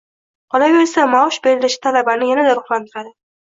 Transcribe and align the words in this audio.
Qolaversa, 0.55 1.05
maosh 1.11 1.37
berilishi 1.49 1.79
talabani 1.85 2.33
yanada 2.33 2.59
ruhlantiradi. 2.65 3.17